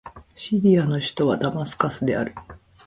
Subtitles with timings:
[0.33, 2.33] シリアの首都はダマスカスである